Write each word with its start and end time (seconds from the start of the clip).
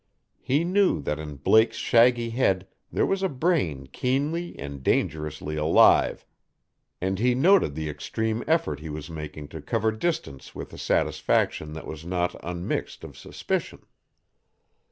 He 0.41 0.63
knew 0.63 0.99
that 1.03 1.19
in 1.19 1.35
Blake's 1.35 1.77
shaggy 1.77 2.31
head 2.31 2.65
there 2.91 3.05
was 3.05 3.21
a 3.21 3.29
brain 3.29 3.85
keenly 3.91 4.57
and 4.57 4.81
dangerously 4.81 5.57
alive, 5.57 6.25
and 6.99 7.19
he 7.19 7.35
noted 7.35 7.75
the 7.75 7.87
extreme 7.87 8.43
effort 8.47 8.79
he 8.79 8.89
was 8.89 9.11
making 9.11 9.49
to 9.49 9.61
cover 9.61 9.91
distance 9.91 10.55
with 10.55 10.73
a 10.73 10.77
satisfaction 10.79 11.73
that 11.73 11.85
was 11.85 12.03
not 12.03 12.35
unmixed 12.43 13.03
of 13.03 13.15
suspicion. 13.15 13.85